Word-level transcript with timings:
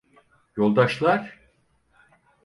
Yoldaşlar? 0.57 1.39